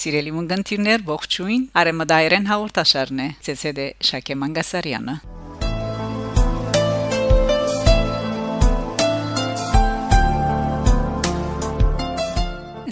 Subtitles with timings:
[0.00, 5.16] Սիրելի ունգընտիրներ, ողջույն։ Արեմադայերեն հաղորդաշարն է։ ՑՍԴ Շակե Մանգասարյանը։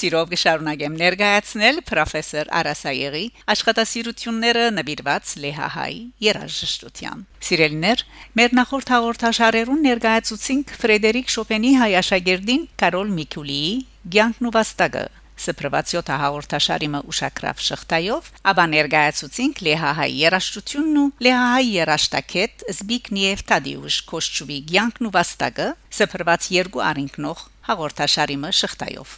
[0.00, 3.24] Սիրով կշարունակեմ ներկայացնել պրոֆեսոր Արասայեգի
[3.54, 5.96] աշխատասիրությունները նվիրված Լեհահայ
[6.26, 8.04] երաժշտության։ Սիրելիներ,
[8.40, 13.72] մեր նախորդ հաղորդաշարերուն ներկայացուցինք Ֆրեդերիկ Շոպենի հայ աշակերտին Կարոլ Միկուլիի
[14.16, 15.06] Գյանքն ու վաստակը
[15.40, 24.58] Սպրվացիոտ հաղորդաշարի մը ուշակրավ շղթայով, ապա ներկայացուցինք Լեհահայ երաշտությունն ու Լեհահայ երաշտակետ Զբիգնիև Տադիուշ Կոշչուվի
[24.74, 29.16] Գյանքն ու վաստակը սպրված երկու արինքնող հաղորդաշարի մը շղթայով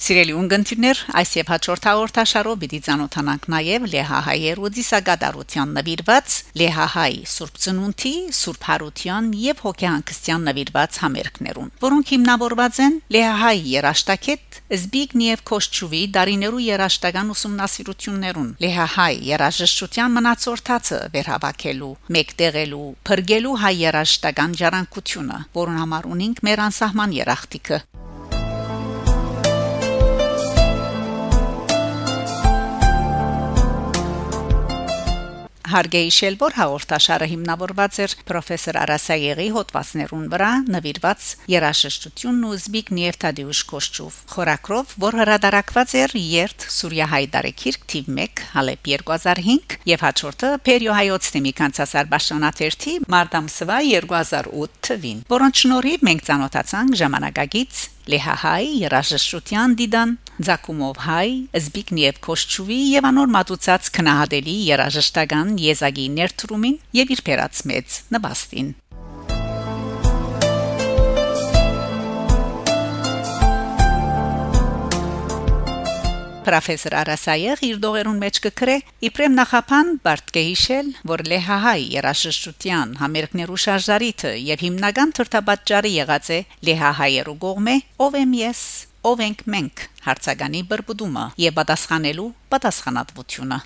[0.00, 7.58] Սիրելի ունգընտիրներ, այս եւ հաջորդ հաղորդաշարով պիտի ցանոթանանք նաեւ Լեհահայեր ու Դիսագադարության նվիրված Լեհահայ Սուրբ
[7.64, 16.64] Ծնունդի, Սուրբ Հարության եւ Հոգեհանգստյան նվիրված համերգներուն, որոնք հիմնավորված են Լեհահայ երաշտակետ Զբիգնիև Կոշչուվի դարիներու
[16.64, 26.66] երաշտական ուսումնասիրություններուն Լեհահայ երաժշտության մնացորդածը վերհավաքելու, մեկտեղելու, փրկելու հայ երաշտական ժառանգությունը, որոնց համար ունենք մեր
[26.70, 27.80] անսահման երախտիկը
[35.70, 43.60] Հարգե իշել որ հաղորդաշարը հիմնավորված էր պրոֆեսոր Արասայեգի հոդվածներուն վրա նվիրված երաժշտությունն ու Զբիգնիև Տադեուշ
[43.70, 50.96] Կոշչով խորակրով որ հրադարակված էր երթ Սուրիա Հայդարեքիրք թիվ 1 Հալեբ 2005 եւ հաջորդը Պերիո
[50.98, 60.18] հայոց թեմի կանցասար Բաշանաթերթի Մարտամսվա 2008 թվին որոնց շնորհիվ մենք ցանոթացանք ժամանակագից Լեհահայ երաժշտության դիդան
[60.40, 67.98] Զակումով հայ Զբիգնիև Կոշչուվի եւ անոր մատուցած քնահատելի երաժշտական եզակի ներդրումին եւ իր փերած մեծ
[68.16, 68.70] նվաստին
[76.40, 78.76] Պրոֆեսոր Արասայեղ իր դողերուն մեջ կգրե
[79.06, 87.40] իբրեմ նախապան բարդ կհիշել, որ Լեհահայ երաշշտության համերգներու շարժարիթը եւ հիմնական թրթաբաճարը եղած է Լեհահայերու
[87.44, 87.76] գողմե
[88.08, 88.62] ով եմ ես
[89.00, 93.58] ով ենք մենք հարցականի բրբուդումը եւ պատասխանելու պատասխանատվությունը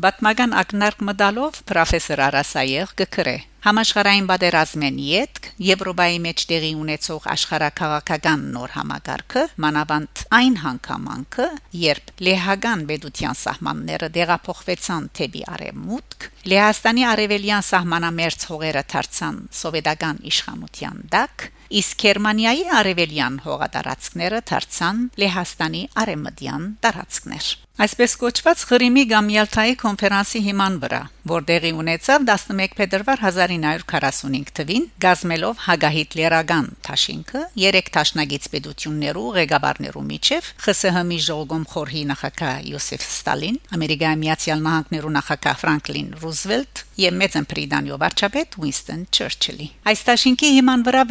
[0.00, 8.72] Բատմական ակնարկ մդալով պրոֆեսոր Արասայեղ գկրե Համաշխարհային պատերազմեն յետք Եվրոպայի մեջ տեղի ունեցող աշխարհակաղակական նոր
[8.72, 11.48] համագարքը մանավանդ այն հանգամանքը,
[11.82, 21.50] երբ Լեհական Բեդության սահմանները դեղափոխվեցան թեպի արևմուտք, Լեհաստանի արևելյան սահմանամերձ հողերը դարձան սովետական իշխանության տակ,
[21.70, 27.50] իսկ Գերմանիայի արևելյան հողատարածքները դարձան Լեհաստանի արևմտյան տարածքներ
[27.80, 30.98] Այսպես կոչված Ղրիմի կամ Յալթայի կոնֆերանսի հիման վրա,
[31.30, 41.20] որտեղի ունեցավ 11 փետրվար 1945 թվին, գազմելով Հագահիտլերական Թաշինքը երեք տաշնագից պետություններու ղեկավարներու միջև ԽՍՀՄ-ի
[41.30, 48.60] ժողովում խորհի նախագահ Յոսեֆ Ստալին, Ամերիկայի Միացյալ Նահանգներու նախագահ Ֆրանկլին Ռուզվելտ եւ Մեծն Բրիտանիո վարչապետ
[48.60, 51.02] Ուինստոն Չերչիլի։ Այս տաշինքի հիման վրա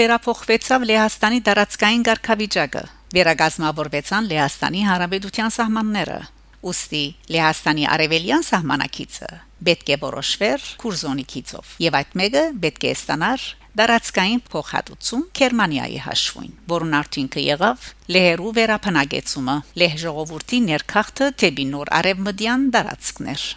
[0.49, 2.81] վերափոխվեցավ Լեհաստանի տարածքային ղարքավիճակը
[3.13, 6.15] վերագազմավորվեցան Լեհաստանի հարաբերության սահմանները
[6.65, 7.01] Ոստի
[7.35, 9.29] Լեհաստանի արևելյան սահմանակիցը
[9.69, 13.45] պետք է որոշվեր Կուրզոնիկիցով եւ այդ մեկը պետք է ստանար
[13.77, 22.69] դարածքային փոխհատուցում Գերմանիայի հաշվին, որոնց արդյունքը եղավ լեհերու վերապնակեցումը, լեհ ժողովրդի ներքախտը թեպի նոր արևմտյան
[22.73, 23.49] դարածքներ։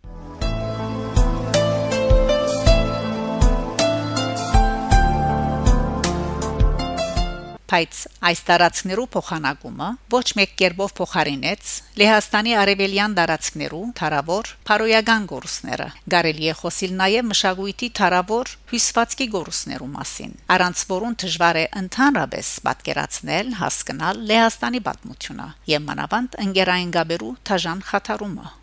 [7.73, 11.71] բայց այս տարածքներու փոխանակումը ոչ մեկ կերպով փոխարինեց
[12.03, 20.37] Լեհաստանի արևելյան տարածքներու թարավոր փարոյական գորուսները։ Գարելի է խոսիլ նաև մշակույթի թարավոր հյուսվածքի գորուսներու մասին,
[20.57, 28.62] առանց որոնց դժվար է ընդհանրապես պատկերացնել հասկանալ Լեհաստանի պատմությունը եւ մանավանդ ընկերային գաբերու թաժան խաթարումը։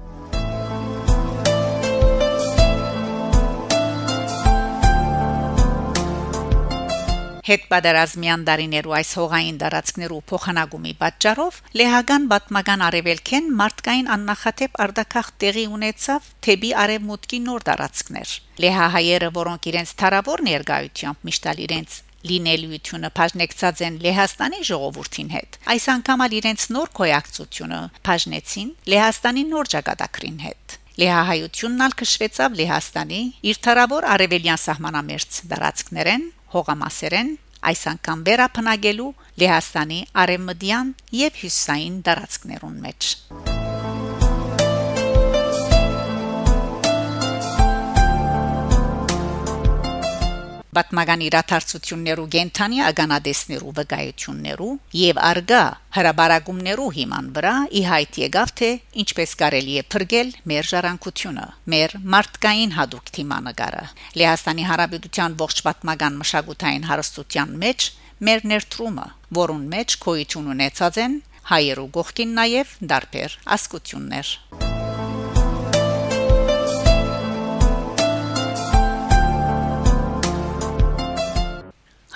[7.49, 16.27] Հետպատերազմյան դարիներու այս հողային դարածքներու փոխանակումի պատճառով լեհական բատմական արևելքեն մարդկային աննախադեպ արդակախ տեղի ունեցավ
[16.45, 18.35] թեպի արևմուտքի նոր դարածքներ։
[18.65, 21.97] Լեհահայերը, որոնք իրենց թարավոր ներգայությամբ միշտալ իրենց
[22.29, 27.79] լինելիությունը բաժնեկցած են Լեհաստանի ժողովրդին հետ։ Այս անգամ ալ իրենց նոր կոյակցությունը
[28.09, 36.25] բաժնեցին Լեհաստանի նոր ճակատագրին հետ։ Լեհահայությունն ալ քշվեցավ Լեհաստանի իր թարավոր արևելյան սահմանամերձ դարածքներեն
[36.55, 37.31] հողամասերեն
[37.69, 39.11] այս անգամ վերապնագելու։
[39.43, 40.91] Լեհաստանի արևմտյան
[41.21, 43.13] եւ հյուսային տարածքներուն մեջ։
[50.79, 55.61] պատմական իրադարձություններու գենթանի ագանադեսներու վկայություններու եւ արգա
[55.99, 58.69] հրաբարագումներու հիման վրա ի հայտ եկավ թե
[59.03, 63.85] ինչպես կարելի է փրկել մեր ժառանգությունը մեր մարդկային հadoop թիմանկարը
[64.21, 67.89] Լեհաստանի Հարաբերության ողջ պատմական մշակութային հարստության մեջ
[68.29, 69.07] մեր ներդրումը
[69.41, 71.21] որուն մեջ կոյություն ունեցած են
[71.53, 74.35] հայերու գողքին նաև դարբեր ասկություններ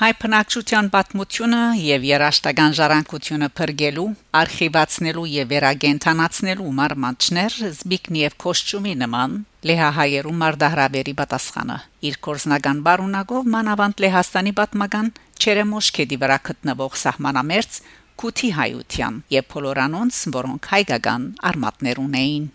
[0.03, 4.03] Հայ բնակչության պատմությունը եւ երաշտական ժառանգությունը փրկելու,
[4.35, 9.37] արխիվացնելու եւ վերագենթանացնելու մարմանչներ Զբիգնիև Կոշչումի նման
[9.69, 11.77] Լեհահայերու մարդահրավերի պատասխանը
[12.11, 17.77] իր կորզնական բարունակով մանավանդ Լեհաստանի պատմական Չերեմոշկեդի վրա գտնվող սահմանամերձ
[18.23, 22.51] Կութի հայության եւ Փոլորանոնց, որոնք հայկական արմատներ ունեին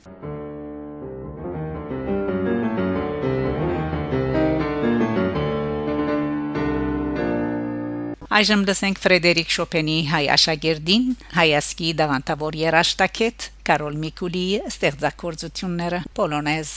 [8.39, 16.75] Այժմ լսենք Ֆրեդերիկ Շոպենի հայ աշակերտին, հայասկի դավանտավոր երաշտակետ Կարոլ Միկուլի ստեղծագործությունները Պոլոնեզ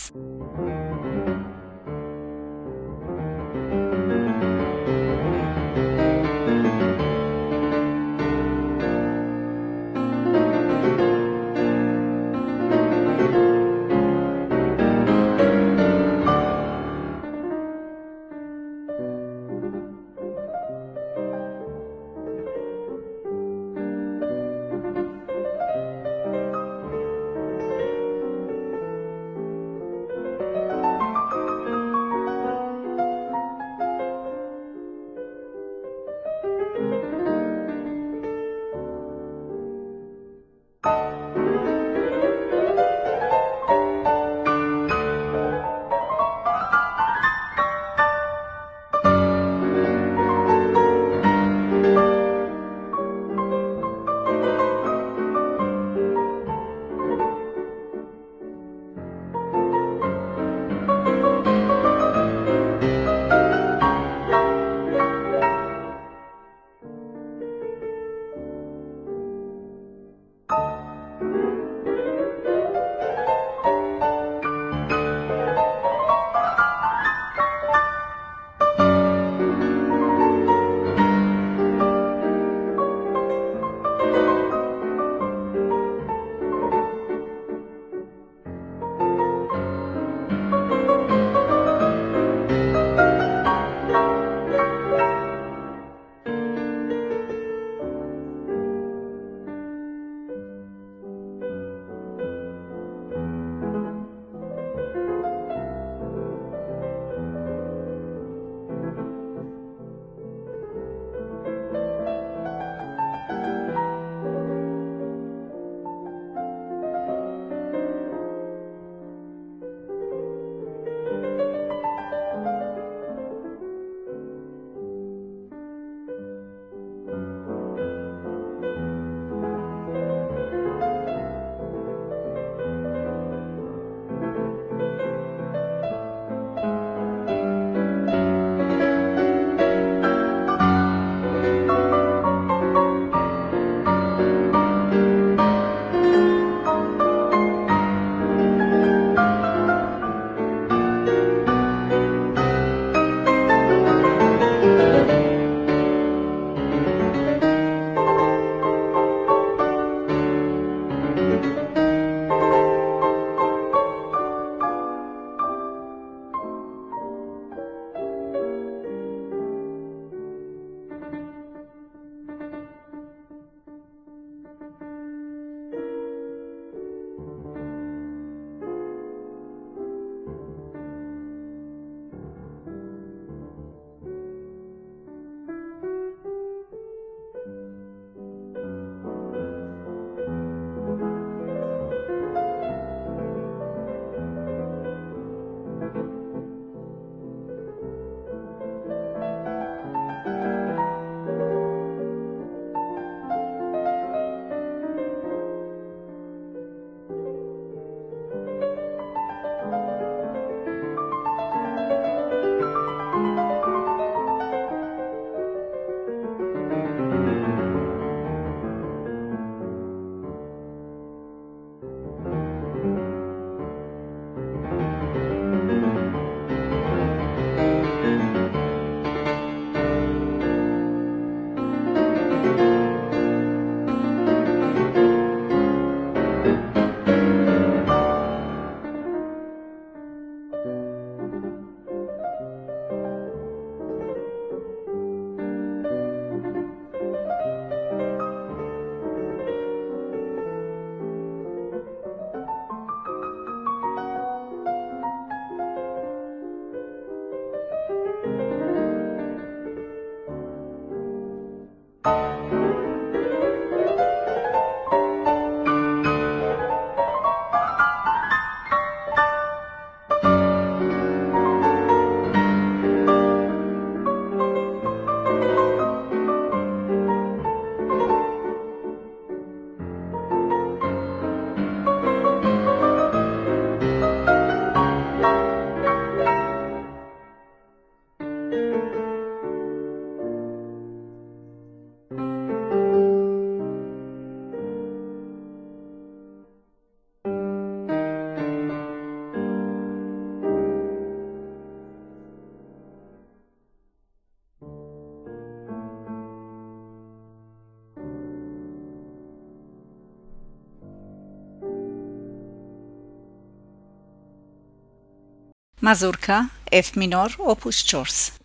[315.81, 316.35] Մազուրկա
[316.77, 318.40] F մինոր opus 4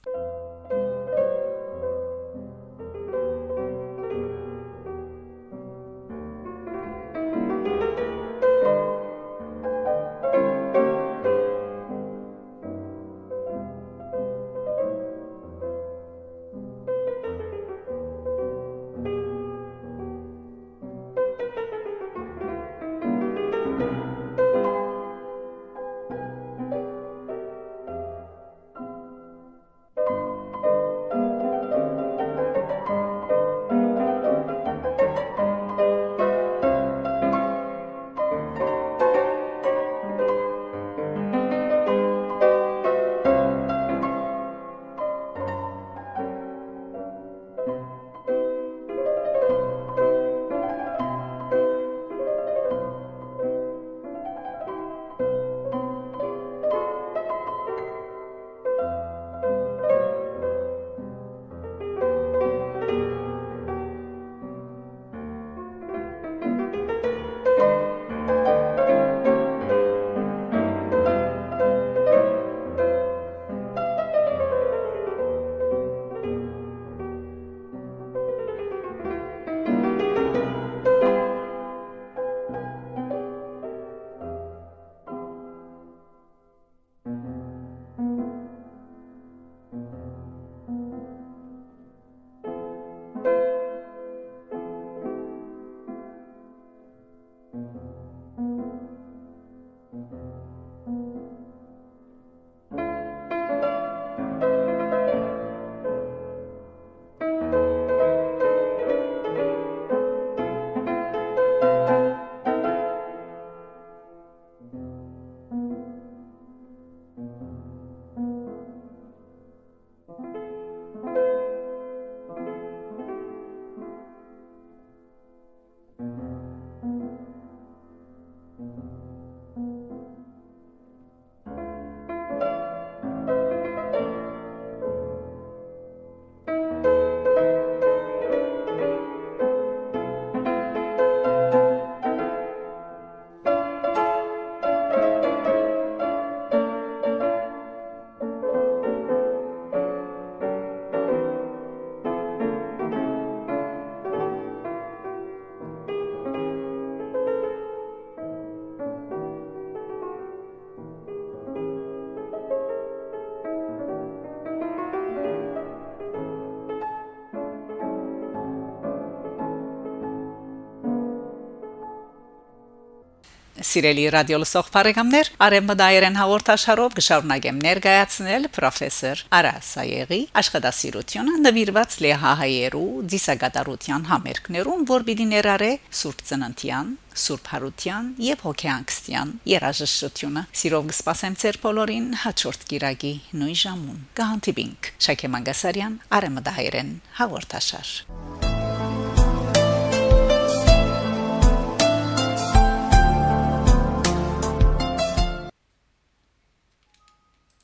[173.67, 184.07] Սիրելի ռադիո լսող բարեկամներ, Արեմբդայերեն հաղորդաշարով կշարունակեմ ներկայացնել պրոֆեսոր Արա Սայեգի աշխատասիրությունը նվիրված լեհահայերու դիսագատարության
[184.13, 186.93] համերգներուն, որ պիտի ներառե Սուրբ Ծննդյան,
[187.27, 195.33] Սուրբ Հարության եւ Հոգեանքստյան երաժշտությունը։ Սիրով կսպասեմ ձեր բոլորին հաջորդ կիրակի նույն ժամուն։ Կհանդիպինք Շակե
[195.35, 196.93] Մանգասարյան, Արեմբդայերեն
[197.23, 198.56] հաղորդաշար։